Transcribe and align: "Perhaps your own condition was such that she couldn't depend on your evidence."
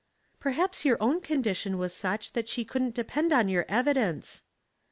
"Perhaps 0.39 0.83
your 0.83 0.97
own 0.99 1.21
condition 1.21 1.77
was 1.77 1.93
such 1.93 2.31
that 2.33 2.49
she 2.49 2.65
couldn't 2.65 2.95
depend 2.95 3.31
on 3.31 3.47
your 3.49 3.65
evidence." 3.69 4.43